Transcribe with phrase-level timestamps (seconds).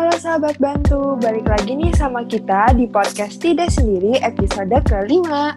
[0.00, 5.52] Halo sahabat bantu, balik lagi nih sama kita di podcast Tidak Sendiri episode kelima.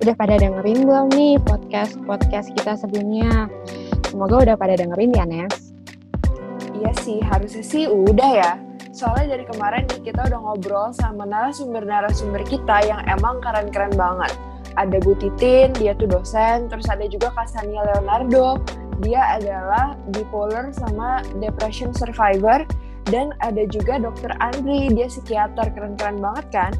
[0.00, 3.44] Udah pada dengerin belum nih podcast-podcast kita sebelumnya?
[4.08, 5.76] Semoga udah pada dengerin ya, Nes.
[6.80, 8.52] Iya sih, harusnya sih udah ya.
[8.88, 14.32] Soalnya dari kemarin nih kita udah ngobrol sama narasumber-narasumber kita yang emang keren-keren banget.
[14.80, 18.64] Ada Bu Titin, dia tuh dosen, terus ada juga Kasania Leonardo,
[19.04, 22.64] dia adalah bipolar sama depression survivor,
[23.08, 26.72] dan ada juga dokter Andri, dia psikiater, keren-keren banget kan?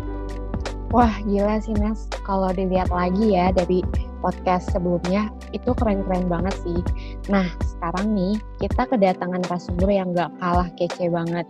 [0.88, 2.08] Wah, gila sih, Nes.
[2.24, 3.84] Kalau dilihat lagi ya dari
[4.24, 6.80] podcast sebelumnya, itu keren-keren banget sih.
[7.28, 11.44] Nah, sekarang nih, kita kedatangan narasumber yang gak kalah kece banget.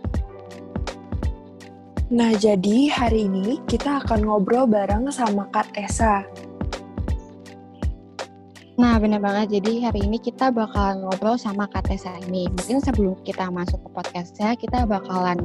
[2.09, 6.25] Nah, jadi hari ini kita akan ngobrol bareng sama Kak Tessa.
[8.79, 9.59] Nah, bener banget.
[9.59, 12.47] Jadi hari ini kita bakalan ngobrol sama Kak Tessa ini.
[12.47, 15.35] Mungkin sebelum kita masuk ke podcastnya, kita bakalan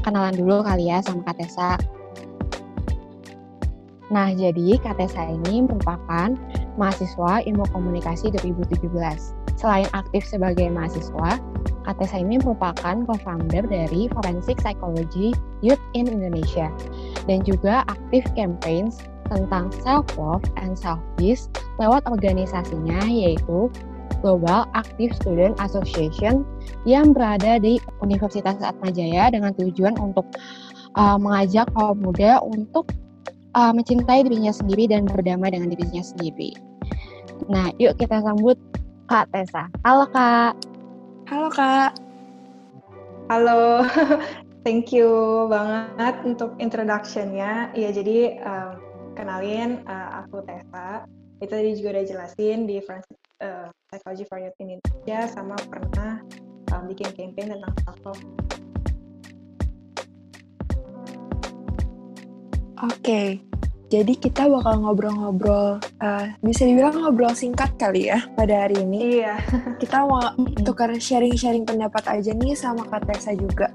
[0.00, 1.76] kenalan dulu kali ya sama Kak Tessa.
[4.08, 6.32] Nah, jadi Kak Tessa ini merupakan
[6.80, 8.80] mahasiswa ilmu komunikasi 2017.
[9.60, 11.36] Selain aktif sebagai mahasiswa,
[11.84, 16.72] Kak Tessa ini merupakan co-founder dari Forensic Psychology Youth in Indonesia
[17.28, 21.48] dan juga aktif campaigns tentang self-love and self-peace
[21.78, 23.70] lewat organisasinya yaitu
[24.18, 26.42] Global Active Student Association
[26.82, 30.26] yang berada di Universitas Atmajaya dengan tujuan untuk
[30.98, 32.90] uh, mengajak kaum muda untuk
[33.54, 36.50] uh, mencintai dirinya sendiri dan berdamai dengan dirinya sendiri.
[37.46, 38.58] Nah, yuk kita sambut
[39.06, 39.70] Kak Tessa.
[39.86, 40.58] Halo Kak.
[41.30, 41.92] Halo Kak.
[43.28, 43.84] Halo,
[44.64, 47.68] thank you banget untuk introduction-nya.
[47.76, 48.87] Ya, jadi um,
[49.18, 51.02] kenalin uh, aku Tessa.
[51.42, 56.22] Itu tadi juga udah jelasin di Forensic uh, Psychology for Youth in Indonesia sama pernah
[56.70, 58.18] um, bikin campaign tentang self.
[62.78, 63.28] Oke, okay.
[63.90, 69.18] jadi kita bakal ngobrol-ngobrol, uh, bisa dibilang ngobrol singkat kali ya pada hari ini.
[69.18, 69.34] Iya.
[69.82, 70.22] kita mau
[70.62, 73.74] tukar sharing-sharing pendapat aja nih sama Kak Tessa juga.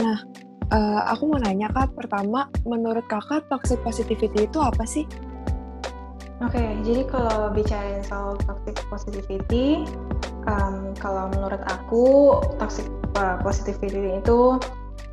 [0.00, 0.24] Nah,
[0.74, 5.06] Uh, aku mau nanya kak, pertama, menurut kakak toxic positivity itu apa sih?
[6.42, 9.86] Oke, okay, jadi kalau bicara soal toxic positivity,
[10.50, 12.84] um, kalau menurut aku toxic
[13.14, 14.58] uh, positivity itu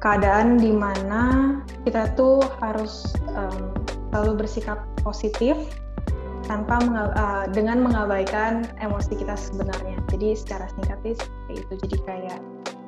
[0.04, 1.56] keadaan di mana
[1.88, 3.72] kita tuh harus um,
[4.12, 5.56] selalu bersikap positif
[6.44, 6.82] tanpa
[7.16, 9.96] uh, dengan mengabaikan emosi kita sebenarnya.
[10.12, 11.16] Jadi secara seperti
[11.56, 11.74] itu.
[11.88, 12.40] Jadi kayak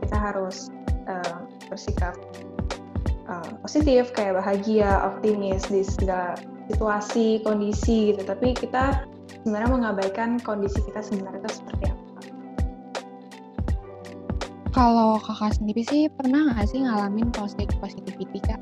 [0.04, 0.68] kita harus
[1.08, 2.20] uh, bersikap
[3.42, 6.40] uh, positif kayak bahagia, optimis di segala
[6.72, 8.24] situasi, kondisi gitu.
[8.24, 9.04] Tapi kita
[9.44, 12.04] sebenarnya mengabaikan kondisi kita sebenarnya itu seperti apa.
[14.76, 18.60] Kalau kakak sendiri sih pernah nggak sih ngalamin toxic positivity kak?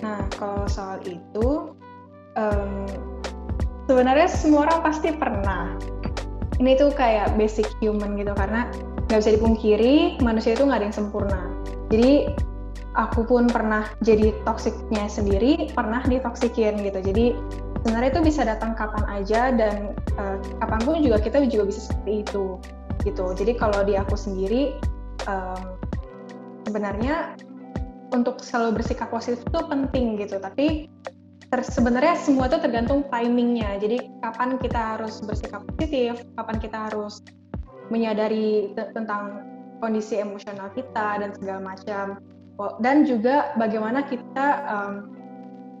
[0.00, 1.76] Nah kalau soal itu
[2.40, 2.88] um,
[3.84, 5.76] sebenarnya semua orang pasti pernah.
[6.56, 8.72] Ini tuh kayak basic human gitu karena
[9.08, 11.40] nggak bisa dipungkiri manusia itu nggak ada yang sempurna.
[11.92, 12.32] Jadi
[12.98, 16.98] aku pun pernah jadi toksiknya sendiri, pernah ditoksikin gitu.
[16.98, 17.36] Jadi
[17.82, 22.26] sebenarnya itu bisa datang kapan aja dan uh, kapan pun juga kita juga bisa seperti
[22.26, 22.58] itu
[23.06, 23.24] gitu.
[23.32, 24.76] Jadi kalau di aku sendiri
[25.30, 25.78] um,
[26.66, 27.38] sebenarnya
[28.10, 30.42] untuk selalu bersikap positif itu penting gitu.
[30.42, 30.90] Tapi
[31.50, 33.78] sebenarnya semua itu tergantung timingnya.
[33.78, 37.22] Jadi kapan kita harus bersikap positif, kapan kita harus
[37.90, 39.46] menyadari tentang
[39.82, 42.22] kondisi emosional kita dan segala macam
[42.82, 44.94] dan juga bagaimana kita um,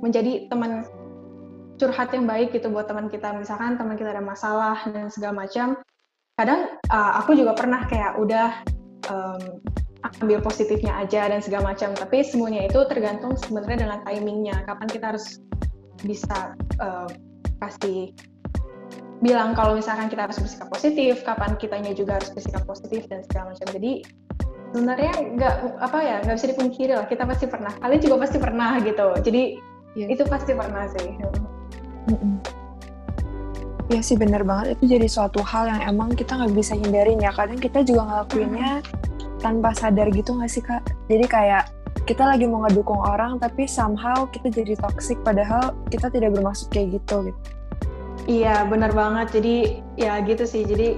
[0.00, 0.88] menjadi teman
[1.80, 3.32] curhat yang baik gitu buat teman kita.
[3.36, 5.80] Misalkan teman kita ada masalah dan segala macam.
[6.36, 8.48] Kadang uh, aku juga pernah kayak udah
[9.08, 9.60] um,
[10.20, 11.92] ambil positifnya aja dan segala macam.
[11.96, 14.56] Tapi semuanya itu tergantung sebenarnya dengan timingnya.
[14.64, 15.40] Kapan kita harus
[16.00, 17.08] bisa uh,
[17.60, 18.12] kasih
[19.20, 23.52] bilang kalau misalkan kita harus bersikap positif kapan kitanya juga harus bersikap positif dan segala
[23.52, 23.68] macam.
[23.68, 23.92] Jadi
[24.70, 28.70] sebenarnya nggak apa ya nggak bisa dipungkiri lah kita pasti pernah kalian juga pasti pernah
[28.78, 29.06] gitu.
[29.26, 29.42] Jadi
[29.98, 30.08] yes.
[30.14, 31.08] itu pasti pernah sih.
[33.90, 34.78] Iya sih bener banget.
[34.78, 37.34] Itu jadi suatu hal yang emang kita nggak bisa hindarin ya.
[37.34, 39.42] Kadang kita juga ngelakuinnya hmm.
[39.42, 40.86] tanpa sadar gitu nggak sih kak?
[41.10, 41.74] Jadi kayak
[42.06, 47.02] kita lagi mau ngedukung orang tapi somehow kita jadi toxic padahal kita tidak bermaksud kayak
[47.02, 47.40] gitu gitu.
[48.30, 49.34] Iya bener banget.
[49.34, 50.62] Jadi ya gitu sih.
[50.62, 50.94] Jadi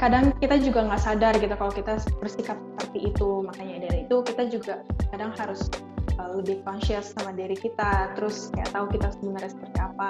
[0.00, 3.44] kadang kita juga nggak sadar gitu kalau kita bersikap seperti itu.
[3.44, 4.80] Makanya dari itu kita juga
[5.12, 5.68] kadang harus
[6.16, 8.16] uh, lebih conscious sama diri kita.
[8.16, 10.08] Terus kayak tahu kita sebenarnya seperti apa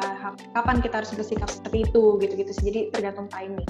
[0.55, 2.65] kapan kita harus bersikap seperti itu gitu-gitu sih.
[2.71, 3.67] Jadi tergantung timing.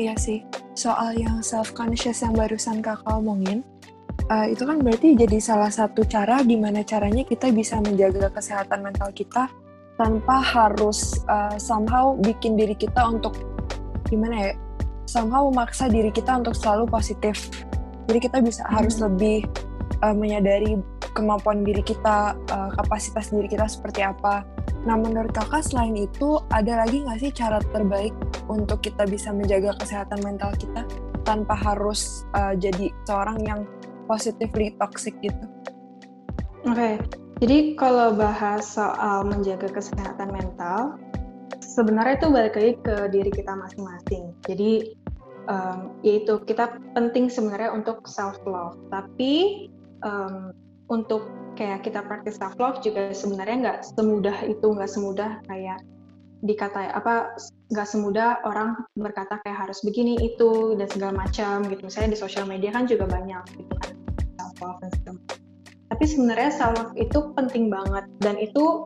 [0.00, 0.40] Iya sih.
[0.72, 3.60] Soal yang self conscious yang barusan kakak omongin
[4.32, 9.12] uh, itu kan berarti jadi salah satu cara gimana caranya kita bisa menjaga kesehatan mental
[9.12, 9.52] kita
[9.96, 13.55] tanpa harus uh, somehow bikin diri kita untuk
[14.06, 14.52] gimana ya
[15.06, 17.50] somehow memaksa diri kita untuk selalu positif
[18.06, 18.72] jadi kita bisa hmm.
[18.74, 19.46] harus lebih
[20.02, 20.78] uh, menyadari
[21.14, 24.44] kemampuan diri kita uh, kapasitas diri kita seperti apa
[24.86, 28.14] nah menurut kakak selain itu ada lagi nggak sih cara terbaik
[28.46, 30.86] untuk kita bisa menjaga kesehatan mental kita
[31.26, 33.60] tanpa harus uh, jadi seorang yang
[34.06, 35.46] positively toxic gitu
[36.66, 37.02] oke okay.
[37.36, 40.96] Jadi kalau bahas soal menjaga kesehatan mental,
[41.76, 44.32] sebenarnya itu balik lagi ke diri kita masing-masing.
[44.48, 44.96] Jadi
[45.52, 49.68] um, yaitu kita penting sebenarnya untuk self love, tapi
[50.00, 50.56] um,
[50.88, 51.28] untuk
[51.60, 55.84] kayak kita praktis self love juga sebenarnya nggak semudah itu, nggak semudah kayak
[56.44, 57.32] dikata apa
[57.72, 61.84] nggak semudah orang berkata kayak harus begini itu dan segala macam gitu.
[61.84, 63.92] Misalnya di sosial media kan juga banyak gitu kan
[64.40, 65.44] self love dan segala macam
[65.86, 68.82] tapi sebenarnya self love itu penting banget dan itu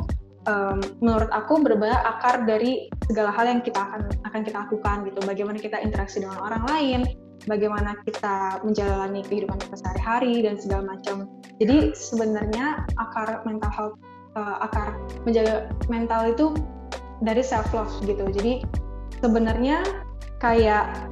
[0.49, 5.19] um, menurut aku berbeda akar dari segala hal yang kita akan akan kita lakukan gitu.
[5.27, 7.01] Bagaimana kita interaksi dengan orang lain
[7.49, 11.29] bagaimana kita menjalani kehidupan kita sehari-hari dan segala macam.
[11.57, 13.97] Jadi sebenarnya akar mental health
[14.37, 16.53] uh, akar menjaga mental itu
[17.25, 18.29] dari self love gitu.
[18.29, 18.65] Jadi
[19.25, 19.85] sebenarnya
[20.41, 21.09] kayak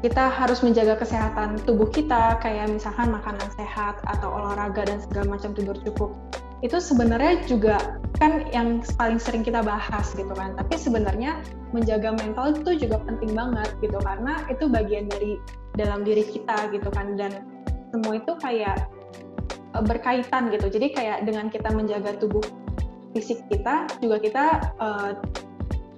[0.00, 5.52] kita harus menjaga kesehatan tubuh kita kayak misalkan makanan sehat atau olahraga dan segala macam
[5.52, 6.16] tidur cukup
[6.60, 11.40] itu sebenarnya juga kan yang paling sering kita bahas gitu kan tapi sebenarnya
[11.72, 15.40] menjaga mental itu juga penting banget gitu karena itu bagian dari
[15.78, 17.40] dalam diri kita gitu kan dan
[17.90, 18.90] semua itu kayak
[19.72, 22.44] e, berkaitan gitu jadi kayak dengan kita menjaga tubuh
[23.16, 24.44] fisik kita juga kita
[24.78, 25.18] uh,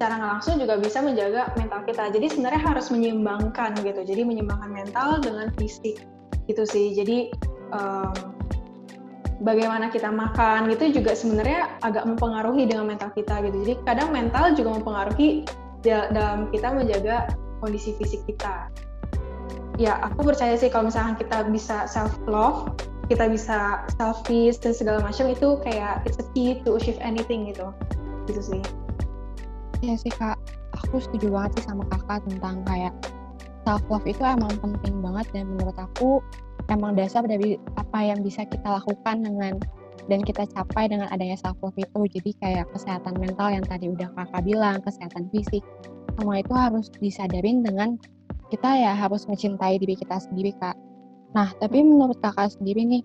[0.02, 2.10] secara nggak langsung juga bisa menjaga mental kita.
[2.10, 4.02] Jadi sebenarnya harus menyeimbangkan gitu.
[4.02, 6.02] Jadi menyeimbangkan mental dengan fisik
[6.50, 6.90] gitu sih.
[6.90, 7.30] Jadi
[7.70, 8.10] um,
[9.42, 13.56] bagaimana kita makan gitu juga sebenarnya agak mempengaruhi dengan mental kita gitu.
[13.66, 15.44] Jadi kadang mental juga mempengaruhi
[15.82, 18.70] dalam kita menjaga kondisi fisik kita.
[19.82, 22.70] Ya, aku percaya sih kalau misalkan kita bisa self love,
[23.10, 27.74] kita bisa selfish dan segala macam itu kayak it's a key to achieve anything gitu.
[28.30, 28.62] Gitu sih.
[29.82, 30.38] Iya sih kak,
[30.78, 32.94] aku setuju banget sih sama kakak tentang kayak
[33.66, 36.22] self love itu emang penting banget dan menurut aku
[36.70, 39.58] emang dasar dari apa yang bisa kita lakukan dengan
[40.10, 44.10] dan kita capai dengan adanya self love itu jadi kayak kesehatan mental yang tadi udah
[44.18, 45.62] kakak bilang kesehatan fisik
[46.18, 47.98] semua itu harus disadarin dengan
[48.50, 50.74] kita ya harus mencintai diri kita sendiri kak
[51.32, 53.02] nah tapi menurut kakak sendiri nih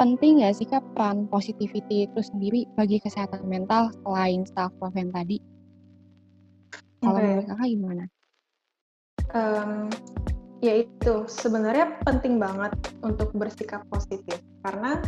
[0.00, 5.12] penting nggak sih kak peran positivity itu sendiri bagi kesehatan mental selain self love yang
[5.12, 5.36] tadi?
[7.04, 7.24] Kalau okay.
[7.28, 8.04] menurut kakak gimana?
[9.36, 9.92] Um,
[10.60, 14.40] ya itu sebenarnya penting banget untuk bersikap positif.
[14.64, 15.00] Karena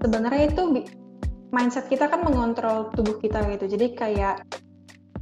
[0.00, 0.84] sebenarnya itu
[1.52, 3.76] mindset kita kan mengontrol tubuh kita gitu.
[3.76, 4.42] Jadi kayak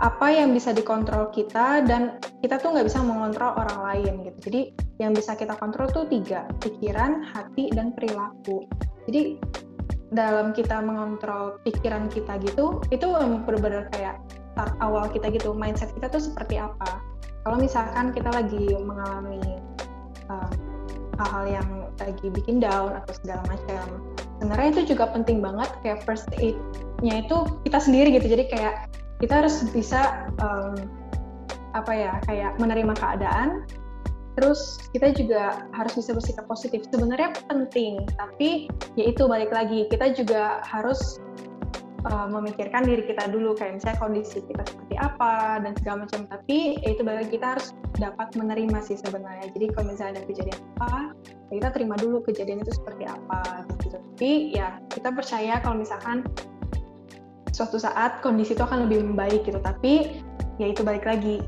[0.02, 4.38] apa yang bisa dikontrol kita dan kita tuh nggak bisa mengontrol orang lain gitu.
[4.50, 4.60] Jadi
[4.98, 8.66] yang bisa kita kontrol tuh tiga pikiran hati dan perilaku.
[9.06, 9.38] Jadi
[10.14, 13.06] dalam kita mengontrol pikiran kita gitu itu
[13.46, 14.22] benar-benar kayak
[14.54, 15.54] start awal kita gitu.
[15.54, 17.02] Mindset kita tuh seperti apa?
[17.44, 19.42] Kalau misalkan kita lagi mengalami
[20.28, 20.48] hal
[21.20, 21.68] hal-hal yang
[22.02, 24.02] lagi bikin down atau segala macam.
[24.42, 28.26] Sebenarnya itu juga penting banget kayak first aid-nya itu kita sendiri gitu.
[28.26, 28.90] Jadi kayak
[29.22, 30.74] kita harus bisa um,
[31.74, 33.62] apa ya kayak menerima keadaan.
[34.34, 36.82] Terus kita juga harus bisa bersikap positif.
[36.90, 38.66] Sebenarnya penting, tapi
[38.98, 39.86] yaitu balik lagi.
[39.86, 41.22] Kita juga harus
[42.04, 46.20] uh, memikirkan diri kita dulu kayak misalnya kondisi kita seperti apa dan segala macam.
[46.28, 49.48] Tapi yaitu balik lagi kita harus dapat menerima sih sebenarnya.
[49.52, 50.94] Jadi kalau misalnya ada kejadian apa,
[51.50, 53.96] ya kita terima dulu kejadian itu seperti apa gitu.
[53.96, 56.24] Tapi ya kita percaya kalau misalkan
[57.54, 59.60] suatu saat kondisi itu akan lebih membaik gitu.
[59.60, 60.22] Tapi
[60.60, 61.42] ya itu balik lagi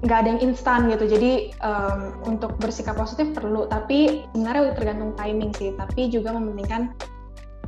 [0.00, 5.52] nggak ada yang instan gitu jadi um, untuk bersikap positif perlu tapi sebenarnya tergantung timing
[5.52, 6.96] sih tapi juga mementingkan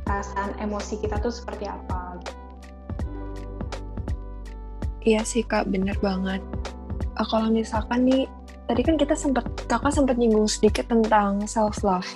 [0.03, 2.19] perasaan emosi kita tuh seperti apa?
[5.03, 6.39] Iya sih kak bener banget.
[7.19, 8.23] Uh, kalau misalkan nih
[8.71, 12.07] tadi kan kita sempat kakak sempat nyinggung sedikit tentang self love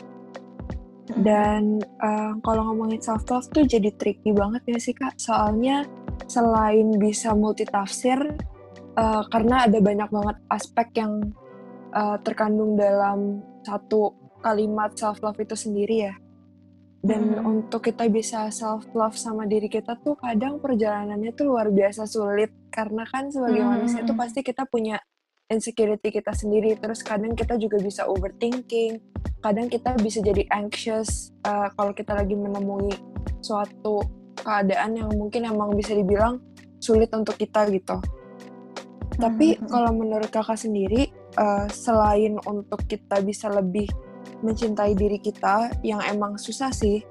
[1.20, 5.16] dan uh, kalau ngomongin self love tuh jadi tricky banget ya sih kak?
[5.20, 5.84] Soalnya
[6.28, 8.20] selain bisa multitafsir
[9.00, 11.32] uh, karena ada banyak banget aspek yang
[11.96, 16.16] uh, terkandung dalam satu kalimat self love itu sendiri ya
[17.06, 17.46] dan hmm.
[17.46, 22.50] untuk kita bisa self love sama diri kita tuh kadang perjalanannya tuh luar biasa sulit
[22.74, 23.70] karena kan sebagai hmm.
[23.70, 24.98] manusia tuh pasti kita punya
[25.48, 29.00] insecurity kita sendiri terus kadang kita juga bisa overthinking
[29.40, 32.92] kadang kita bisa jadi anxious uh, kalau kita lagi menemui
[33.40, 34.02] suatu
[34.36, 36.42] keadaan yang mungkin emang bisa dibilang
[36.82, 38.02] sulit untuk kita gitu
[39.18, 39.70] tapi hmm.
[39.70, 43.88] kalau menurut kakak sendiri uh, selain untuk kita bisa lebih
[44.46, 47.02] mencintai diri kita yang emang susah sih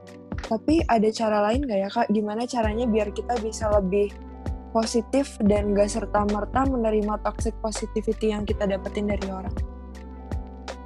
[0.47, 4.13] tapi ada cara lain gak ya kak gimana caranya biar kita bisa lebih
[4.77, 9.57] positif dan gak serta-merta menerima toxic positivity yang kita dapetin dari orang.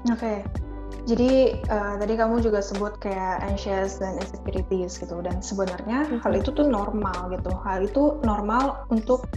[0.09, 0.38] Oke, okay.
[1.04, 6.25] jadi uh, tadi kamu juga sebut kayak anxious dan insecurities gitu, dan sebenarnya hmm.
[6.25, 7.52] hal itu tuh normal gitu.
[7.66, 9.28] Hal itu normal untuk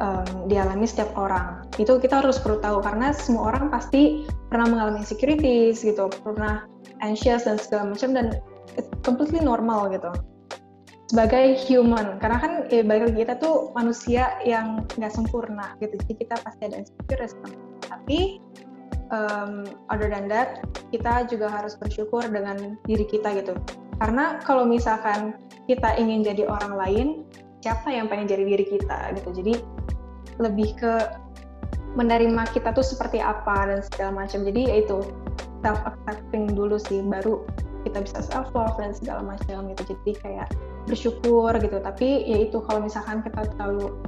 [0.00, 1.68] um, dialami setiap orang.
[1.76, 6.66] Itu kita harus perlu tahu karena semua orang pasti pernah mengalami insecurities gitu, pernah
[7.04, 8.26] anxious dan segala macam dan
[8.74, 10.10] it's completely normal gitu.
[11.10, 16.14] Sebagai human karena kan eh, balik lagi kita tuh manusia yang nggak sempurna gitu jadi
[16.22, 17.26] kita pasti ada insecure
[17.90, 18.38] tapi
[19.10, 20.62] um, other than that
[20.94, 23.54] kita juga harus bersyukur dengan diri kita gitu.
[24.00, 25.36] Karena kalau misalkan
[25.68, 27.06] kita ingin jadi orang lain
[27.60, 29.28] siapa yang pengen jadi diri kita gitu?
[29.36, 29.54] Jadi
[30.40, 30.92] lebih ke
[31.94, 34.42] menerima kita tuh seperti apa dan segala macam.
[34.46, 35.04] Jadi yaitu
[35.60, 37.44] self accepting dulu sih baru
[37.84, 39.94] kita bisa self love dan segala macam gitu.
[39.94, 40.48] Jadi kayak
[40.88, 41.78] bersyukur gitu.
[41.78, 44.00] Tapi ya itu kalau misalkan kita tahu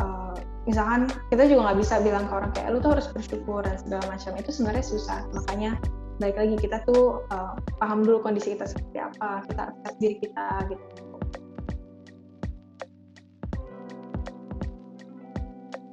[0.00, 0.34] uh,
[0.66, 4.04] misalkan kita juga nggak bisa bilang ke orang kayak lu tuh harus bersyukur dan segala
[4.10, 4.32] macam.
[4.34, 5.20] Itu sebenarnya susah.
[5.34, 5.78] Makanya
[6.16, 10.46] baik lagi kita tuh uh, paham dulu kondisi kita seperti apa kita accept diri kita
[10.72, 11.15] gitu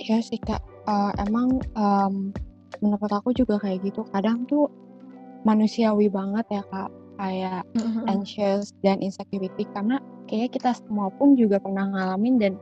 [0.03, 2.35] ya sih kak uh, emang um,
[2.83, 4.67] menurut aku juga kayak gitu kadang tuh
[5.47, 8.09] manusiawi banget ya kak kayak mm-hmm.
[8.09, 12.53] anxious dan insecurity karena kayaknya kita semua pun juga pernah ngalamin dan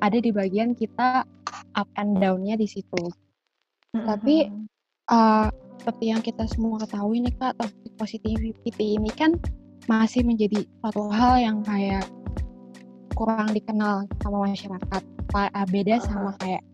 [0.00, 1.24] ada di bagian kita
[1.76, 3.02] up and down-nya di situ.
[3.94, 4.06] Mm-hmm.
[4.08, 4.36] Tapi
[5.12, 5.48] uh,
[5.80, 9.36] seperti yang kita semua ketahui nih kak, toxic positivity ini kan
[9.88, 12.04] masih menjadi suatu hal yang kayak
[13.16, 15.02] kurang dikenal sama masyarakat.
[15.70, 16.66] Beda sama kayak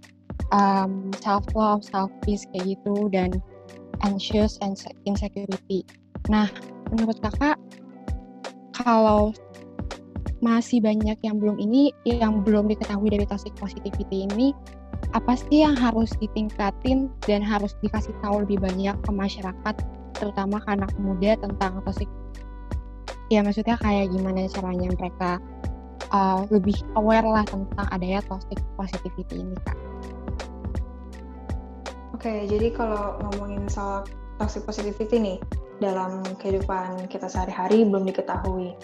[0.52, 3.30] um, self love, self peace kayak gitu dan
[4.04, 4.76] anxious and
[5.08, 5.82] insecurity.
[6.28, 6.50] Nah,
[6.92, 7.56] menurut kakak
[8.76, 9.32] kalau
[10.44, 14.52] masih banyak yang belum ini yang belum diketahui dari toxic positivity ini
[15.16, 19.74] apa sih yang harus ditingkatin dan harus dikasih tahu lebih banyak ke masyarakat
[20.12, 22.08] terutama ke anak muda tentang toxic
[23.32, 25.30] ya maksudnya kayak gimana caranya mereka
[26.12, 29.78] uh, lebih aware lah tentang adanya toxic positivity ini kak.
[32.26, 34.02] Oke, jadi kalau ngomongin soal
[34.42, 35.38] toxic positivity nih,
[35.78, 38.74] dalam kehidupan kita sehari-hari belum diketahui.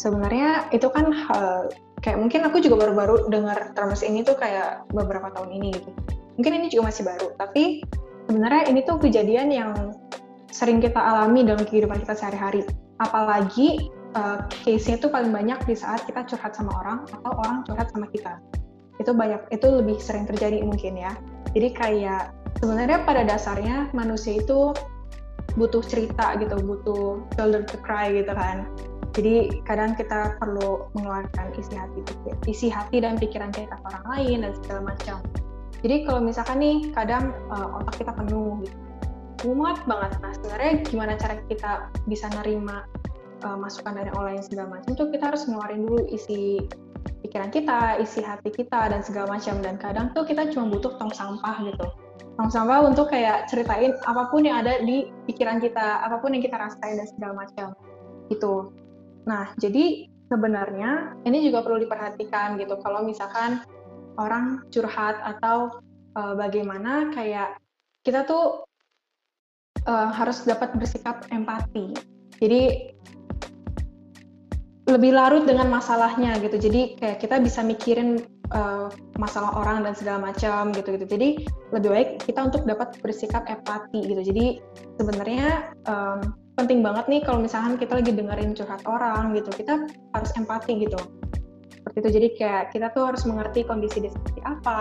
[0.00, 1.68] Sebenarnya itu kan hal
[2.00, 5.92] kayak mungkin aku juga baru-baru dengar terms ini tuh kayak beberapa tahun ini gitu.
[6.40, 7.84] Mungkin ini juga masih baru, tapi
[8.32, 9.92] sebenarnya ini tuh kejadian yang
[10.48, 12.64] sering kita alami dalam kehidupan kita sehari-hari.
[12.96, 17.92] Apalagi uh, case-nya tuh paling banyak di saat kita curhat sama orang atau orang curhat
[17.92, 18.40] sama kita.
[18.96, 21.12] Itu banyak, itu lebih sering terjadi mungkin ya.
[21.52, 24.72] Jadi kayak sebenarnya pada dasarnya manusia itu
[25.56, 28.68] butuh cerita gitu, butuh shoulder to cry gitu kan.
[29.16, 32.00] Jadi kadang kita perlu mengeluarkan isi hati,
[32.44, 35.24] isi hati dan pikiran kita ke orang lain dan segala macam.
[35.80, 38.76] Jadi kalau misalkan nih kadang uh, otak kita penuh gitu,
[39.56, 40.20] muat banget.
[40.20, 42.84] Nah sebenarnya gimana cara kita bisa nerima
[43.48, 46.60] uh, masukan dari orang lain segala macam tuh kita harus ngeluarin dulu isi
[47.24, 49.64] pikiran kita, isi hati kita dan segala macam.
[49.64, 51.88] Dan kadang tuh kita cuma butuh tong sampah gitu
[52.36, 56.60] sama-sama untuk kayak ceritain apa pun yang ada di pikiran kita, apa pun yang kita
[56.60, 57.72] rasain dan segala macam.
[58.28, 58.76] Gitu.
[59.24, 62.76] Nah, jadi sebenarnya ini juga perlu diperhatikan gitu.
[62.84, 63.64] Kalau misalkan
[64.20, 65.80] orang curhat atau
[66.12, 67.56] uh, bagaimana kayak
[68.04, 68.68] kita tuh
[69.88, 71.96] uh, harus dapat bersikap empati.
[72.36, 72.92] Jadi
[74.86, 76.60] lebih larut dengan masalahnya gitu.
[76.60, 78.22] Jadi kayak kita bisa mikirin
[78.52, 81.06] uh, masalah orang dan segala macam gitu gitu.
[81.06, 81.28] Jadi
[81.72, 84.22] lebih baik kita untuk dapat bersikap empati gitu.
[84.22, 84.46] Jadi
[85.00, 90.30] sebenarnya um, penting banget nih kalau misalkan kita lagi dengerin curhat orang gitu kita harus
[90.36, 91.00] empati gitu.
[91.72, 92.10] Seperti itu.
[92.10, 94.78] Jadi kayak kita tuh harus mengerti kondisi dia seperti apa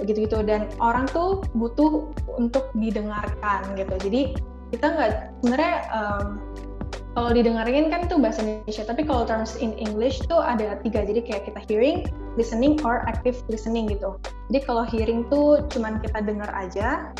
[0.00, 0.40] gitu-gitu.
[0.46, 3.94] Dan orang tuh butuh untuk didengarkan gitu.
[4.08, 4.20] Jadi
[4.70, 5.12] kita nggak
[5.42, 6.26] sebenarnya um,
[7.18, 11.20] kalau didengarin kan itu bahasa Indonesia, tapi kalau terms in English tuh ada tiga, jadi
[11.26, 12.06] kayak kita hearing,
[12.38, 14.14] listening, or active listening gitu.
[14.50, 17.10] Jadi kalau hearing tuh cuman kita dengar aja,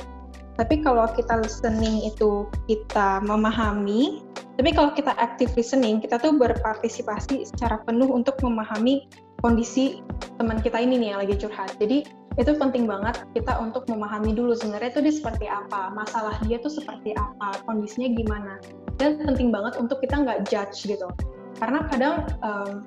[0.55, 4.23] tapi kalau kita listening itu kita memahami,
[4.55, 10.05] tapi kalau kita active listening, kita tuh berpartisipasi secara penuh untuk memahami kondisi
[10.37, 11.75] teman kita ini nih yang lagi curhat.
[11.81, 12.05] Jadi
[12.39, 16.71] itu penting banget kita untuk memahami dulu sebenarnya itu dia seperti apa, masalah dia tuh
[16.71, 18.55] seperti apa, kondisinya gimana.
[19.03, 21.11] Dan penting banget untuk kita nggak judge gitu.
[21.59, 22.87] Karena kadang um,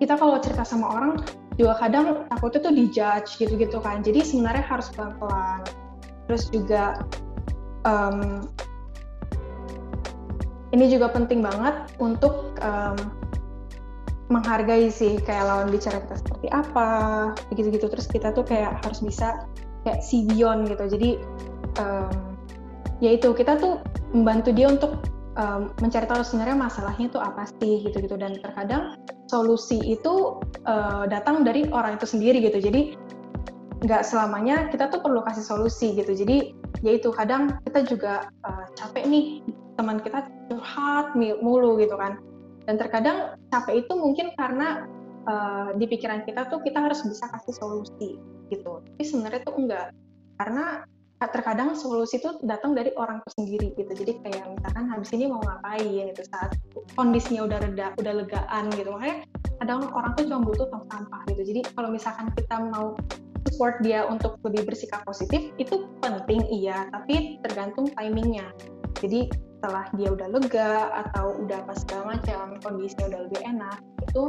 [0.00, 1.12] kita kalau cerita sama orang
[1.60, 4.00] juga kadang takutnya tuh dijudge gitu-gitu kan.
[4.00, 5.60] Jadi sebenarnya harus pelan-pelan.
[6.30, 7.04] Terus juga
[7.84, 8.48] um,
[10.72, 12.96] ini juga penting banget untuk um,
[14.32, 16.88] menghargai sih kayak lawan bicara kita seperti apa
[17.52, 19.44] begitu-gitu terus kita tuh kayak harus bisa
[19.84, 20.00] kayak
[20.32, 20.84] beyond gitu.
[20.88, 21.10] Jadi
[21.76, 22.34] um,
[23.04, 23.84] ya itu kita tuh
[24.16, 25.04] membantu dia untuk
[25.36, 28.16] um, mencari tahu sebenarnya masalahnya itu apa sih gitu-gitu.
[28.16, 28.96] Dan terkadang
[29.28, 32.58] solusi itu uh, datang dari orang itu sendiri gitu.
[32.62, 32.96] Jadi
[33.82, 36.16] nggak selamanya kita tuh perlu kasih solusi gitu.
[36.16, 39.26] Jadi ya itu kadang kita juga uh, capek nih
[39.76, 42.20] teman kita curhat mulu gitu kan
[42.66, 44.86] dan terkadang capek itu mungkin karena
[45.26, 48.18] uh, di pikiran kita tuh kita harus bisa kasih solusi
[48.50, 48.82] gitu.
[48.82, 49.88] Tapi sebenarnya tuh enggak.
[50.38, 50.86] Karena
[51.22, 53.92] terkadang solusi itu datang dari orang itu sendiri gitu.
[53.94, 56.58] Jadi kayak misalkan habis ini mau ngapain gitu saat
[56.98, 58.90] kondisinya udah reda, udah legaan gitu.
[58.90, 59.16] Makanya
[59.62, 61.42] kadang orang tuh cuma butuh tong sampah gitu.
[61.46, 62.98] Jadi kalau misalkan kita mau
[63.46, 68.50] support dia untuk lebih bersikap positif itu penting iya, tapi tergantung timingnya.
[69.00, 69.32] Jadi
[69.62, 73.78] setelah dia udah lega atau udah apa segala macam kondisinya udah lebih enak
[74.10, 74.22] itu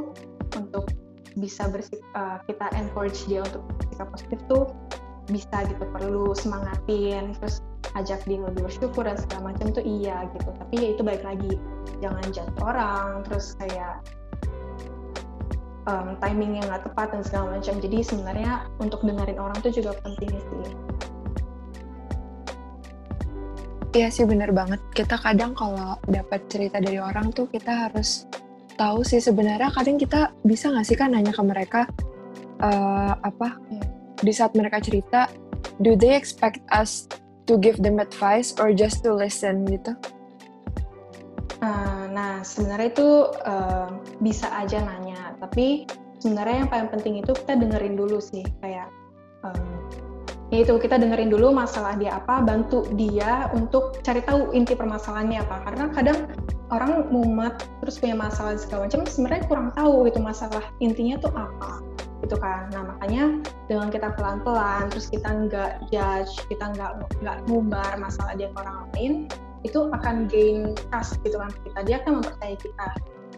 [0.53, 0.93] untuk
[1.41, 4.69] bisa bersik uh, kita encourage dia untuk bersikap positif tuh
[5.25, 7.65] bisa gitu perlu semangatin terus
[7.97, 10.49] ajak dia lebih bersyukur dan segala macam tuh iya gitu.
[10.53, 11.57] Tapi ya itu baik lagi
[11.97, 14.05] jangan jatuh orang terus kayak
[15.89, 17.81] um, timing yang nggak tepat dan segala macam.
[17.81, 20.65] Jadi sebenarnya untuk dengerin orang tuh juga penting sih
[23.93, 24.81] Iya sih bener banget.
[24.89, 28.25] Kita kadang kalau dapat cerita dari orang tuh kita harus
[28.73, 31.85] tahu sih sebenarnya kadang kita bisa nggak sih kan nanya ke mereka
[32.57, 33.61] uh, apa
[34.25, 35.29] di saat mereka cerita,
[35.83, 37.05] do they expect us
[37.45, 39.93] to give them advice or just to listen gitu?
[41.61, 43.09] Uh, nah sebenarnya itu
[43.45, 45.85] uh, bisa aja nanya, tapi
[46.17, 48.87] sebenarnya yang paling penting itu kita dengerin dulu sih kayak
[49.43, 49.85] um,
[50.53, 55.41] ya itu kita dengerin dulu masalah dia apa bantu dia untuk cari tahu inti permasalahannya
[55.41, 55.65] apa.
[55.65, 56.29] Karena kadang
[56.69, 61.81] orang mumet terus punya masalah segala macam sebenarnya kurang tahu itu masalah intinya tuh apa
[62.21, 62.69] gitu kan.
[62.69, 68.53] Nah makanya dengan kita pelan-pelan terus kita nggak judge kita nggak nggak ngumbar masalah dia
[68.53, 69.13] ke orang lain
[69.65, 71.79] itu akan gain trust gitu kan kita.
[71.81, 72.87] Dia akan mempercayai kita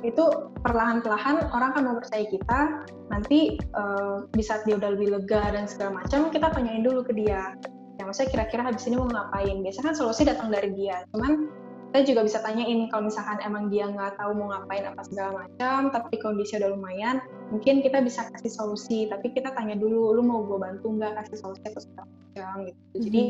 [0.02, 0.24] itu
[0.66, 2.84] perlahan-lahan orang akan mempercayai kita.
[3.14, 7.14] Nanti uh, di saat dia udah lebih lega dan segala macam kita tanyain dulu ke
[7.16, 7.56] dia.
[7.96, 9.64] Ya maksudnya kira-kira habis ini mau ngapain?
[9.64, 11.08] Biasanya kan solusi datang dari dia.
[11.16, 11.48] Cuman
[11.94, 15.96] kita juga bisa tanyain kalau misalkan emang dia nggak tahu mau ngapain apa segala macam
[15.96, 17.24] tapi kondisi udah lumayan
[17.56, 19.08] mungkin kita bisa kasih solusi.
[19.08, 22.56] Tapi kita tanya dulu lu mau gue bantu nggak kasih solusi atau segala macam?
[22.68, 22.80] Gitu.
[23.00, 23.24] Jadi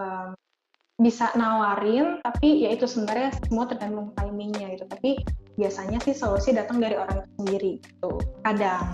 [0.00, 0.32] um,
[1.00, 4.84] bisa nawarin tapi ya itu sebenarnya semua tergantung timingnya gitu.
[4.84, 5.24] Tapi
[5.56, 8.92] biasanya sih solusi datang dari orang sendiri gitu kadang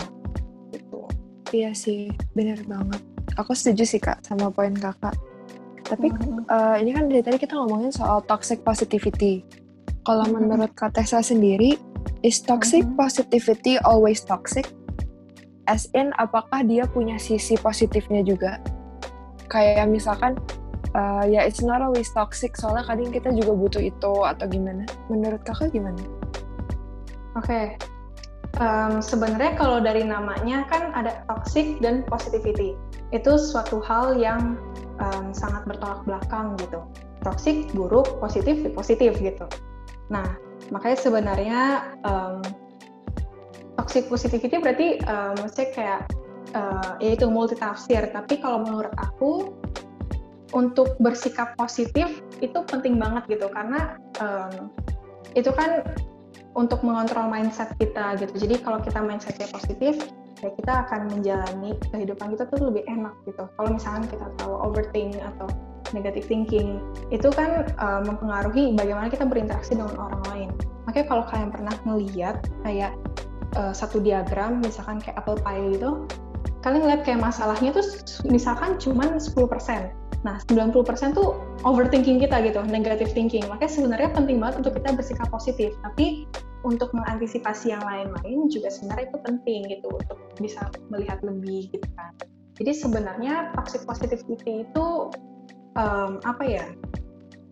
[0.71, 1.03] gitu.
[1.51, 3.03] Iya sih benar banget.
[3.35, 5.13] Aku setuju sih kak sama poin kakak.
[5.87, 6.51] Tapi mm-hmm.
[6.51, 9.43] uh, ini kan dari tadi kita ngomongin soal toxic positivity.
[10.03, 10.47] Kalau mm-hmm.
[10.47, 11.79] menurut kak Tessa sendiri
[12.23, 12.99] is toxic mm-hmm.
[12.99, 14.67] positivity always toxic?
[15.67, 18.59] As in apakah dia punya sisi positifnya juga?
[19.51, 20.35] Kayak misalkan
[20.97, 25.39] uh, ya it's not always toxic soalnya kadang kita juga butuh itu atau gimana menurut
[25.45, 26.01] kakak gimana?
[27.37, 27.65] Oke, okay.
[28.57, 32.73] um, sebenarnya kalau dari namanya kan ada toxic dan positivity
[33.13, 34.57] itu suatu hal yang
[34.97, 36.81] um, sangat bertolak belakang gitu.
[37.21, 39.45] Toxic buruk, positif positif gitu.
[40.09, 40.25] Nah
[40.73, 41.61] makanya sebenarnya
[42.03, 42.41] um,
[43.77, 46.01] toxic positivity berarti um, maksudnya kayak
[46.57, 48.09] uh, ya itu multi tafsir.
[48.09, 49.56] Tapi kalau menurut aku
[50.55, 54.71] untuk bersikap positif itu penting banget gitu karena um,
[55.35, 55.83] itu kan
[56.57, 58.33] untuk mengontrol mindset kita gitu.
[58.47, 60.01] Jadi kalau kita mindsetnya positif,
[60.41, 63.45] ya kita akan menjalani kehidupan kita tuh lebih enak gitu.
[63.45, 65.45] Kalau misalkan kita tahu overthink atau
[65.93, 66.81] negative thinking,
[67.13, 70.49] itu kan uh, mempengaruhi bagaimana kita berinteraksi dengan orang lain.
[70.89, 72.97] Makanya kalau kalian pernah melihat kayak
[73.53, 76.09] uh, satu diagram, misalkan kayak apple pie gitu,
[76.65, 77.85] kalian lihat kayak masalahnya tuh
[78.25, 79.29] misalkan cuma 10%.
[80.25, 83.45] Nah, 90% tuh overthinking kita gitu, negative thinking.
[83.45, 85.77] Makanya sebenarnya penting banget untuk kita bersikap positif.
[85.85, 86.25] Tapi
[86.65, 92.11] untuk mengantisipasi yang lain-lain juga sebenarnya itu penting gitu untuk bisa melihat lebih gitu kan.
[92.57, 95.13] Jadi sebenarnya toxic positivity itu
[95.77, 96.65] um, apa ya?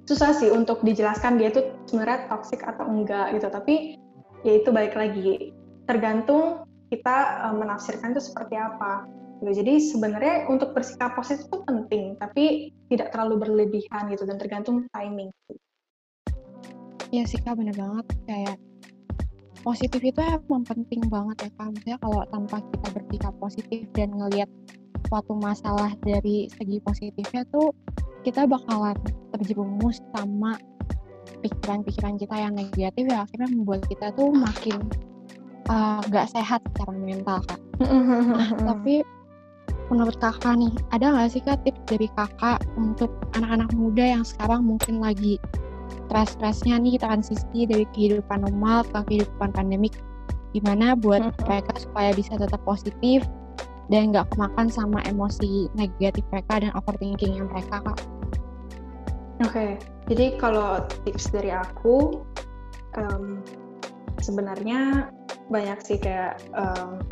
[0.10, 3.48] Susah sih untuk dijelaskan dia itu sebenarnya toxic atau enggak gitu.
[3.50, 4.02] Tapi
[4.42, 5.54] ya itu baik lagi
[5.86, 9.06] tergantung kita menafsirkan itu seperti apa
[9.46, 9.62] Gitu.
[9.62, 15.30] Jadi sebenarnya untuk bersikap positif itu penting, tapi tidak terlalu berlebihan gitu dan tergantung timing.
[17.14, 18.58] Iya sih kak bener banget kayak
[19.62, 21.70] positif itu emang penting banget ya kak.
[21.78, 24.50] Misalnya kalau tanpa kita bersikap positif dan ngelihat
[25.06, 27.70] suatu masalah dari segi positifnya tuh
[28.26, 28.98] kita bakalan
[29.38, 30.58] terjerumus sama
[31.46, 34.82] pikiran-pikiran kita yang negatif ya akhirnya membuat kita tuh makin
[35.70, 37.62] uh, gak sehat secara mental kak.
[37.86, 39.06] nah, tapi
[39.96, 43.08] menurut kakak nih ada nggak sih kak tips dari kakak untuk
[43.40, 45.40] anak-anak muda yang sekarang mungkin lagi
[46.12, 49.96] stres-stresnya nih transisi dari kehidupan normal ke kehidupan pandemik
[50.52, 53.24] gimana buat mereka supaya bisa tetap positif
[53.88, 58.00] dan nggak kemakan sama emosi negatif mereka dan overthinkingnya mereka kak.
[59.44, 59.72] Oke, okay.
[60.08, 62.24] jadi kalau tips dari aku
[62.96, 63.44] um,
[64.24, 65.12] sebenarnya
[65.52, 67.04] banyak sih kayak um,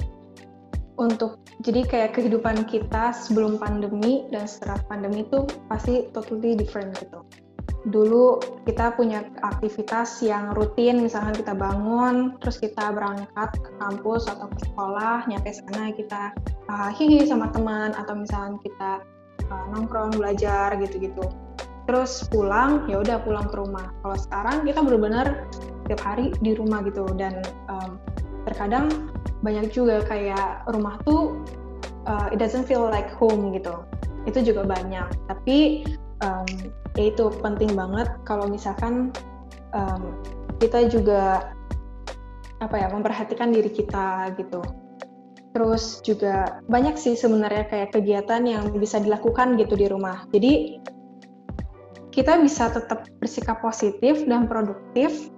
[0.96, 7.22] untuk jadi kayak kehidupan kita sebelum pandemi dan setelah pandemi itu pasti totally different gitu.
[7.84, 14.48] Dulu kita punya aktivitas yang rutin, misalnya kita bangun, terus kita berangkat ke kampus atau
[14.48, 16.32] ke sekolah, nyampe sana kita
[16.72, 18.92] uh, hihi sama teman, atau misalnya kita
[19.52, 21.28] uh, nongkrong belajar gitu-gitu.
[21.84, 23.92] Terus pulang, ya udah pulang ke rumah.
[24.00, 25.28] Kalau sekarang kita benar-benar
[25.92, 28.00] tiap hari di rumah gitu dan um,
[28.48, 29.12] terkadang
[29.44, 31.44] banyak juga kayak rumah tuh
[32.08, 33.84] uh, it doesn't feel like home gitu.
[34.24, 35.08] Itu juga banyak.
[35.28, 35.88] Tapi
[36.24, 36.48] um,
[36.96, 39.12] ya itu penting banget kalau misalkan
[39.76, 40.16] um,
[40.64, 41.52] kita juga
[42.64, 44.64] apa ya memperhatikan diri kita gitu.
[45.54, 50.26] Terus juga banyak sih sebenarnya kayak kegiatan yang bisa dilakukan gitu di rumah.
[50.34, 50.82] Jadi
[52.14, 55.33] kita bisa tetap bersikap positif dan produktif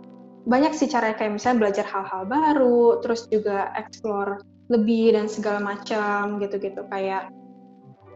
[0.45, 6.37] banyak sih cara kayak misalnya belajar hal-hal baru, terus juga explore lebih dan segala macam
[6.37, 6.85] gitu-gitu.
[6.89, 7.33] Kayak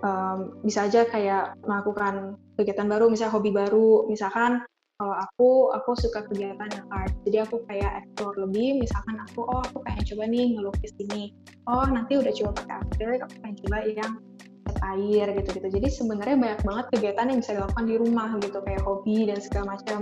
[0.05, 4.61] um, bisa aja kayak melakukan kegiatan baru, misalnya hobi baru, misalkan
[4.99, 9.63] kalau aku aku suka kegiatan yang art, jadi aku kayak explore lebih, misalkan aku oh
[9.63, 11.31] aku pengen coba nih ngelukis ini,
[11.71, 14.11] oh nanti udah coba pakai akrilik, aku pengen coba yang
[14.81, 15.67] air gitu-gitu.
[15.79, 19.77] Jadi sebenarnya banyak banget kegiatan yang bisa dilakukan di rumah gitu kayak hobi dan segala
[19.77, 19.99] macam.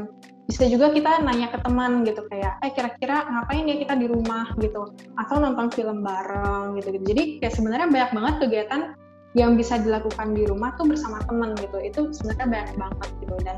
[0.48, 4.48] Bisa juga kita nanya ke teman gitu kayak, eh kira-kira ngapain ya kita di rumah
[4.64, 7.04] gitu, atau nonton film bareng gitu-gitu.
[7.04, 8.82] Jadi kayak sebenarnya banyak banget kegiatan
[9.36, 11.78] yang bisa dilakukan di rumah tuh bersama teman gitu.
[11.84, 13.58] Itu sebenarnya banyak banget gitu dan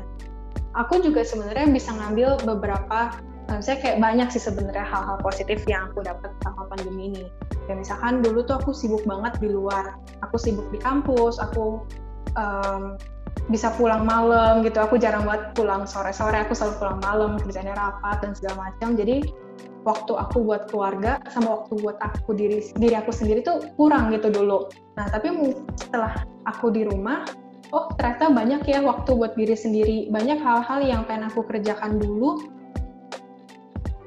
[0.74, 3.14] aku juga sebenarnya bisa ngambil beberapa
[3.58, 7.24] saya kayak banyak sih sebenarnya hal-hal positif yang aku dapat sama pandemi ini.
[7.66, 11.82] Ya misalkan dulu tuh aku sibuk banget di luar, aku sibuk di kampus, aku
[12.38, 12.94] um,
[13.50, 14.78] bisa pulang malam gitu.
[14.78, 18.94] Aku jarang banget pulang sore-sore, aku selalu pulang malam, kerjanya rapat dan segala macam.
[18.94, 19.26] Jadi
[19.82, 24.30] waktu aku buat keluarga sama waktu buat aku diri diri aku sendiri tuh kurang gitu
[24.30, 24.70] dulu.
[24.94, 27.26] Nah tapi setelah aku di rumah,
[27.74, 29.98] oh ternyata banyak ya waktu buat diri sendiri.
[30.14, 32.59] Banyak hal-hal yang pengen aku kerjakan dulu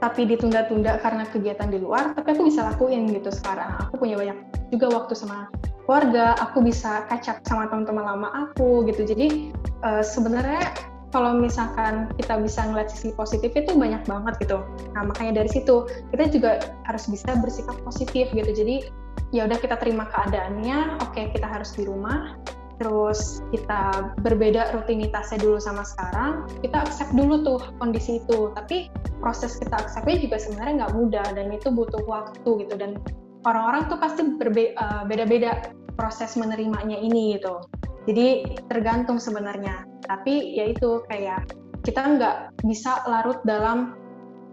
[0.04, 3.72] tapi ditunda-tunda karena kegiatan di luar, tapi aku bisa lakuin gitu sekarang.
[3.88, 4.36] Aku punya banyak
[4.76, 5.48] juga waktu sama
[5.88, 9.08] keluarga, aku bisa kacak sama teman-teman lama aku gitu.
[9.08, 9.56] Jadi
[9.88, 10.76] uh, sebenarnya
[11.16, 14.60] kalau misalkan kita bisa ngeliat sisi positif itu banyak banget gitu.
[14.92, 16.52] Nah makanya dari situ kita juga
[16.84, 18.52] harus bisa bersikap positif gitu.
[18.52, 18.92] Jadi
[19.32, 22.36] ya udah kita terima keadaannya, oke okay, kita harus di rumah,
[22.82, 28.54] terus kita berbeda rutinitasnya dulu sama sekarang, kita accept dulu tuh kondisi itu.
[28.54, 28.90] Tapi
[29.22, 32.74] proses kita acceptnya juga sebenarnya nggak mudah dan itu butuh waktu gitu.
[32.76, 32.98] Dan
[33.46, 35.58] orang-orang tuh pasti berbeda-beda eh,
[35.94, 37.62] proses menerimanya ini gitu.
[38.10, 39.88] Jadi tergantung sebenarnya.
[40.04, 41.48] Tapi ya itu kayak
[41.84, 43.96] kita nggak bisa larut dalam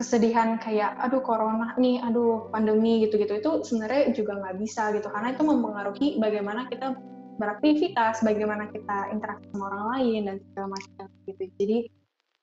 [0.00, 5.36] kesedihan kayak aduh corona nih, aduh pandemi gitu-gitu itu sebenarnya juga nggak bisa gitu karena
[5.36, 6.96] itu mempengaruhi bagaimana kita
[7.40, 11.42] beraktivitas, bagaimana kita interaksi sama orang lain dan segala macam gitu.
[11.56, 11.78] Jadi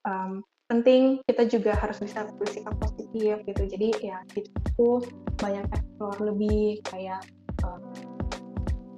[0.10, 3.62] um, penting kita juga harus bisa bersikap positif gitu.
[3.70, 5.06] Jadi ya itu
[5.38, 7.22] banyak explore lebih kayak
[7.62, 7.94] um,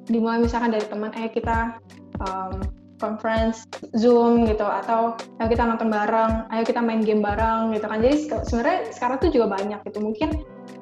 [0.09, 1.77] dimulai misalkan dari teman eh kita
[2.25, 2.63] um,
[2.99, 3.63] conference
[3.95, 8.03] Zoom gitu atau ayo kita nonton bareng, ayo kita main game bareng gitu kan.
[8.03, 9.99] Jadi sebenarnya sekarang tuh juga banyak gitu.
[10.03, 10.29] Mungkin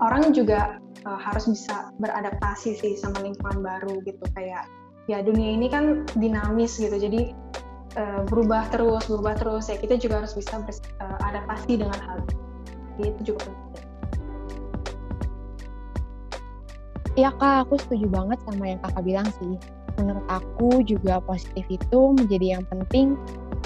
[0.02, 4.66] orang juga uh, harus bisa beradaptasi sih sama lingkungan baru gitu kayak
[5.08, 7.32] ya dunia ini kan dinamis gitu jadi
[7.96, 10.60] uh, berubah terus berubah terus ya kita juga harus bisa
[11.00, 12.36] beradaptasi uh, dengan hal itu
[13.08, 13.66] itu juga penting
[17.18, 19.58] Iya kak, aku setuju banget sama yang kakak bilang sih.
[19.98, 23.18] Menurut aku juga positif itu menjadi yang penting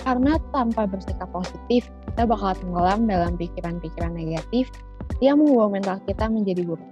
[0.08, 4.72] karena tanpa bersikap positif, kita bakal tenggelam dalam pikiran-pikiran negatif
[5.20, 6.90] yang membawa mental kita menjadi buruk.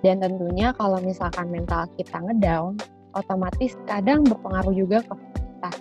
[0.00, 2.80] Dan tentunya kalau misalkan mental kita ngedown,
[3.18, 5.72] otomatis kadang berpengaruh juga ke kita.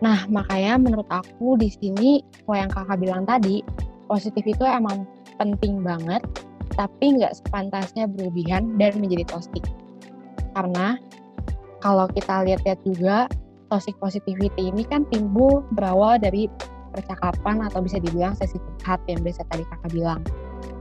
[0.00, 3.60] Nah, makanya menurut aku di sini, kalau yang kakak bilang tadi,
[4.08, 5.06] positif itu emang
[5.38, 6.24] penting banget,
[6.74, 9.62] tapi nggak sepantasnya berlebihan dan menjadi toxic.
[10.56, 10.98] Karena
[11.84, 13.28] kalau kita lihat-lihat juga,
[13.70, 16.50] toxic positivity ini kan timbul berawal dari
[16.90, 20.20] percakapan atau bisa dibilang sesi curhat yang biasa tadi kakak bilang.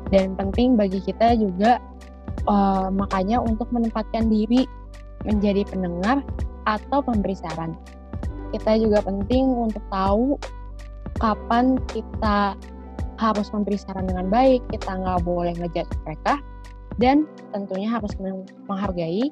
[0.10, 1.78] Dan penting bagi kita juga
[2.50, 4.66] uh, makanya untuk menempatkan diri
[5.28, 6.24] menjadi pendengar
[6.68, 7.76] atau pemberi saran.
[8.56, 10.40] Kita juga penting untuk tahu
[11.20, 12.56] kapan kita
[13.20, 16.40] harus memberi saran dengan baik, kita nggak boleh ngejudge mereka,
[16.98, 18.16] dan tentunya harus
[18.66, 19.28] menghargai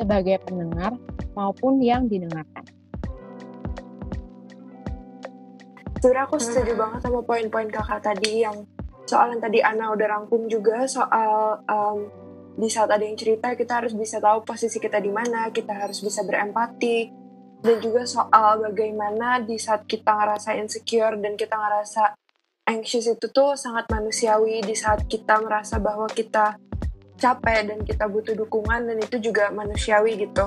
[0.00, 0.96] sebagai pendengar
[1.36, 2.64] maupun yang didengarkan.
[6.00, 6.80] Sebenarnya aku setuju hmm.
[6.80, 8.56] banget sama poin-poin kakak tadi yang
[9.08, 11.98] soal yang tadi Ana udah rangkum juga soal um,
[12.56, 16.00] di saat ada yang cerita kita harus bisa tahu posisi kita di mana, kita harus
[16.00, 17.12] bisa berempati
[17.60, 22.16] dan juga soal bagaimana di saat kita ngerasa insecure dan kita ngerasa
[22.68, 26.56] anxious itu tuh sangat manusiawi di saat kita merasa bahwa kita
[27.16, 30.44] capek dan kita butuh dukungan dan itu juga manusiawi gitu.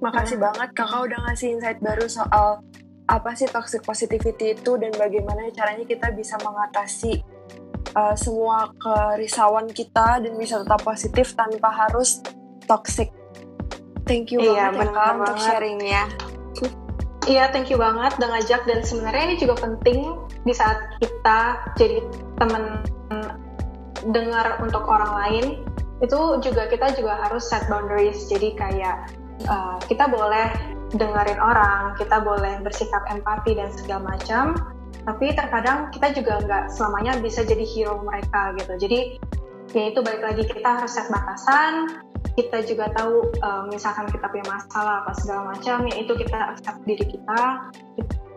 [0.00, 0.46] Makasih hmm.
[0.52, 2.60] banget kakak udah ngasih insight baru soal
[3.06, 7.22] apa sih toxic positivity itu dan bagaimana caranya kita bisa mengatasi
[7.96, 12.20] uh, semua kerisauan kita dan bisa tetap positif tanpa harus
[12.68, 13.08] toxic.
[14.06, 16.04] Thank you iya, banget ya Kak untuk sharingnya.
[17.26, 20.14] Iya, thank you banget udah ngajak dan sebenarnya ini juga penting
[20.46, 21.98] di saat kita jadi
[22.38, 22.86] teman
[24.14, 25.44] dengar untuk orang lain
[25.98, 28.96] itu juga kita juga harus set boundaries jadi kayak
[29.50, 34.54] uh, kita boleh dengerin orang, kita boleh bersikap empati dan segala macam.
[35.06, 38.74] Tapi terkadang kita juga nggak selamanya bisa jadi hero mereka gitu.
[38.74, 39.00] Jadi
[39.70, 42.02] ya itu balik lagi kita harus set batasan.
[42.34, 46.84] Kita juga tahu um, misalkan kita punya masalah apa segala macam, ya itu kita accept
[46.84, 47.70] diri kita.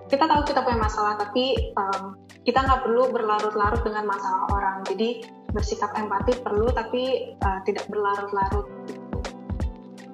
[0.07, 2.15] Kita tahu kita punya masalah, tapi um,
[2.47, 4.77] kita nggak perlu berlarut-larut dengan masalah orang.
[4.87, 8.67] Jadi bersikap empati perlu, tapi uh, tidak berlarut-larut.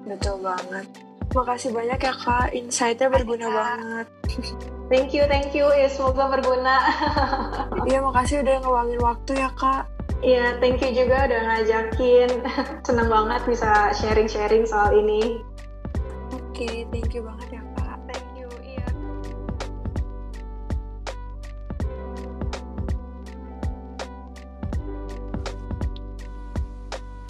[0.08, 1.05] Betul banget.
[1.36, 4.06] Makasih banyak ya Kak, insight-nya berguna banget.
[4.86, 5.66] Thank you, thank you.
[5.74, 6.78] Ya, semoga berguna.
[7.90, 9.86] Iya, makasih udah ngeluangin waktu ya Kak.
[10.22, 12.30] Iya, thank you juga udah ngajakin.
[12.86, 15.42] Seneng banget bisa sharing-sharing soal ini.
[16.34, 17.62] Oke, okay, thank you banget ya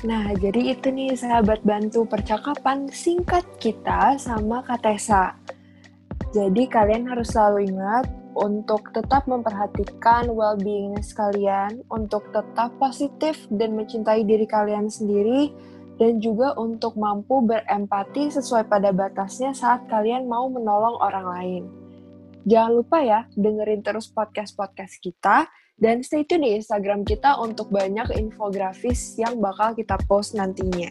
[0.04, 5.32] Nah, jadi itu nih sahabat bantu percakapan singkat kita sama Katesa.
[6.37, 8.04] Jadi kalian harus selalu ingat
[8.37, 15.48] untuk tetap memperhatikan well-being sekalian, untuk tetap positif dan mencintai diri kalian sendiri,
[15.96, 21.62] dan juga untuk mampu berempati sesuai pada batasnya saat kalian mau menolong orang lain.
[22.44, 28.08] Jangan lupa ya, dengerin terus podcast-podcast kita, dan stay tune di Instagram kita untuk banyak
[28.16, 30.88] infografis yang bakal kita post nantinya.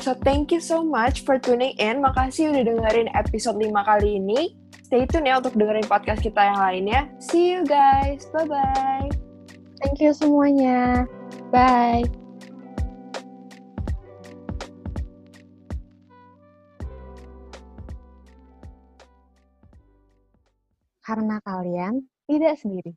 [0.00, 2.00] So thank you so much for tuning in.
[2.00, 4.56] Makasih udah dengerin episode 5 kali ini.
[4.88, 7.00] Stay tune ya untuk dengerin podcast kita yang lainnya.
[7.20, 8.24] See you guys.
[8.32, 9.12] Bye-bye.
[9.84, 11.04] Thank you semuanya.
[11.52, 12.27] Bye.
[21.08, 22.92] Karena kalian tidak sendiri.